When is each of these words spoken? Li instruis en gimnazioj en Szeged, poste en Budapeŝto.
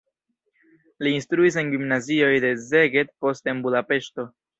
Li 1.07 1.11
instruis 1.17 1.57
en 1.61 1.69
gimnazioj 1.73 2.31
en 2.49 2.57
Szeged, 2.69 3.13
poste 3.27 3.53
en 3.55 3.61
Budapeŝto. 3.67 4.27